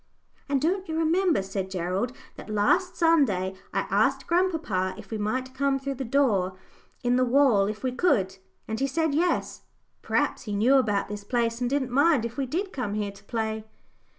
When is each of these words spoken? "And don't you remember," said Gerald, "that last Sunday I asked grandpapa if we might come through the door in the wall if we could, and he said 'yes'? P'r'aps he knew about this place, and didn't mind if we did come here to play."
"And 0.49 0.59
don't 0.59 0.89
you 0.89 0.97
remember," 0.97 1.43
said 1.43 1.69
Gerald, 1.69 2.11
"that 2.35 2.49
last 2.49 2.95
Sunday 2.95 3.53
I 3.71 3.81
asked 3.91 4.25
grandpapa 4.25 4.95
if 4.97 5.11
we 5.11 5.19
might 5.19 5.53
come 5.53 5.77
through 5.77 5.93
the 5.93 6.03
door 6.03 6.57
in 7.03 7.17
the 7.17 7.23
wall 7.23 7.67
if 7.67 7.83
we 7.83 7.91
could, 7.91 8.37
and 8.67 8.79
he 8.79 8.87
said 8.87 9.13
'yes'? 9.13 9.61
P'r'aps 10.01 10.45
he 10.45 10.55
knew 10.55 10.77
about 10.77 11.07
this 11.07 11.23
place, 11.23 11.61
and 11.61 11.69
didn't 11.69 11.91
mind 11.91 12.25
if 12.25 12.35
we 12.35 12.47
did 12.47 12.73
come 12.73 12.95
here 12.95 13.11
to 13.11 13.23
play." 13.25 13.63